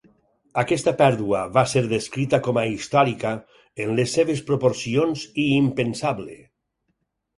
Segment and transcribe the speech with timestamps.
[0.59, 3.33] Aquesta pèrdua va ser descrita com a "històrica"
[3.85, 6.41] en les seves proporcions, i "impensable".